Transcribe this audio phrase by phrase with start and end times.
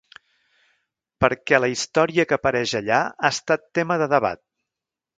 [1.25, 4.47] Per què la història que apareix allà ha estat tema de debat.